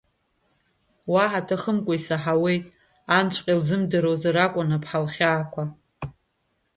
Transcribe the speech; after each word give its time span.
Уаҳа 1.13 1.47
ҭахымкәа 1.47 1.93
исаҳауеит, 1.97 2.65
анҵәҟьа 3.17 3.53
илзымдыруазар 3.55 4.35
акәын 4.45 4.69
аԥҳа 4.77 5.03
лхьаақәа. 5.05 5.63